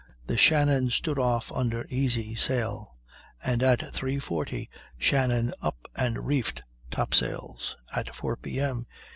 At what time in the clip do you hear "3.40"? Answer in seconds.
3.81-4.67